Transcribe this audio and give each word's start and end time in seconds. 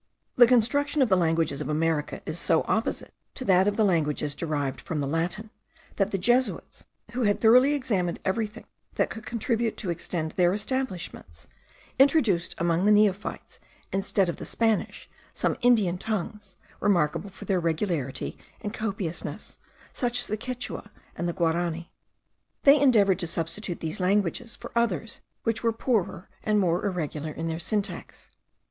The 0.35 0.47
construction 0.47 1.03
of 1.03 1.09
the 1.09 1.15
languages 1.15 1.61
of 1.61 1.69
America 1.69 2.23
is 2.25 2.39
so 2.39 2.65
opposite 2.67 3.13
to 3.35 3.45
that 3.45 3.67
of 3.67 3.77
the 3.77 3.85
languages 3.85 4.33
derived 4.33 4.81
from 4.81 4.99
the 4.99 5.05
Latin, 5.05 5.51
that 5.97 6.09
the 6.09 6.17
Jesuits, 6.17 6.85
who 7.11 7.21
had 7.21 7.39
thoroughly 7.39 7.75
examined 7.75 8.19
everything 8.25 8.65
that 8.95 9.11
could 9.11 9.27
contribute 9.27 9.77
to 9.77 9.91
extend 9.91 10.31
their 10.31 10.55
establishments, 10.55 11.45
introduced 11.99 12.55
among 12.57 12.83
their 12.85 12.93
neophytes, 12.95 13.59
instead 13.93 14.27
of 14.27 14.37
the 14.37 14.43
Spanish, 14.43 15.07
some 15.35 15.55
Indian 15.61 15.99
tongues, 15.99 16.57
remarkable 16.79 17.29
for 17.29 17.45
their 17.45 17.59
regularity 17.59 18.39
and 18.61 18.73
copiousness, 18.73 19.59
such 19.93 20.19
as 20.21 20.25
the 20.25 20.35
Quichua 20.35 20.89
and 21.15 21.27
the 21.29 21.33
Guarani. 21.33 21.91
They 22.63 22.81
endeavoured 22.81 23.19
to 23.19 23.27
substitute 23.27 23.81
these 23.81 23.99
languages 23.99 24.55
for 24.55 24.71
others 24.75 25.21
which 25.43 25.61
were 25.61 25.71
poorer 25.71 26.27
and 26.41 26.59
more 26.59 26.83
irregular 26.87 27.29
in 27.31 27.47
their 27.47 27.59
syntax. 27.59 28.29